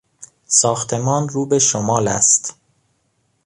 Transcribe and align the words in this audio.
ساختمان 0.45 1.29
رو 1.29 1.45
به 1.45 1.59
شمال 1.59 2.07
است. 2.07 2.55